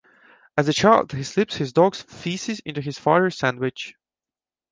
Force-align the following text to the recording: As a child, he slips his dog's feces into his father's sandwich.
As 0.57 0.67
a 0.67 0.73
child, 0.73 1.11
he 1.11 1.21
slips 1.21 1.57
his 1.57 1.73
dog's 1.73 2.01
feces 2.01 2.59
into 2.61 2.81
his 2.81 2.97
father's 2.97 3.37
sandwich. 3.37 3.93